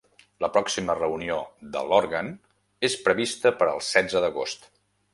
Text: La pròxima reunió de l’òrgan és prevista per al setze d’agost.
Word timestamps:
La 0.45 0.47
pròxima 0.53 0.95
reunió 0.99 1.37
de 1.77 1.85
l’òrgan 1.91 2.33
és 2.91 2.99
prevista 3.09 3.55
per 3.63 3.71
al 3.75 3.87
setze 3.93 4.27
d’agost. 4.29 4.71